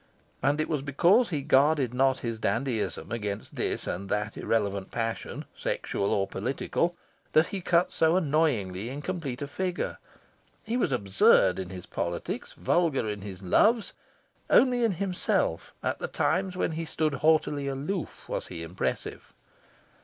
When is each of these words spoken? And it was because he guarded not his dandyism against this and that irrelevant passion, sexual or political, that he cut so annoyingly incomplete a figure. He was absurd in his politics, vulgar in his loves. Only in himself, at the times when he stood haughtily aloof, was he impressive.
And 0.41 0.59
it 0.59 0.67
was 0.67 0.81
because 0.81 1.29
he 1.29 1.43
guarded 1.43 1.93
not 1.93 2.21
his 2.21 2.39
dandyism 2.39 3.11
against 3.11 3.53
this 3.55 3.85
and 3.85 4.09
that 4.09 4.35
irrelevant 4.35 4.89
passion, 4.89 5.45
sexual 5.55 6.11
or 6.11 6.25
political, 6.27 6.95
that 7.33 7.49
he 7.49 7.61
cut 7.61 7.93
so 7.93 8.15
annoyingly 8.15 8.89
incomplete 8.89 9.43
a 9.43 9.47
figure. 9.47 9.99
He 10.63 10.75
was 10.75 10.91
absurd 10.91 11.59
in 11.59 11.69
his 11.69 11.85
politics, 11.85 12.53
vulgar 12.53 13.07
in 13.07 13.21
his 13.21 13.43
loves. 13.43 13.93
Only 14.49 14.83
in 14.83 14.93
himself, 14.93 15.71
at 15.83 15.99
the 15.99 16.07
times 16.07 16.57
when 16.57 16.71
he 16.71 16.85
stood 16.85 17.13
haughtily 17.21 17.67
aloof, 17.67 18.27
was 18.27 18.47
he 18.47 18.63
impressive. 18.63 19.31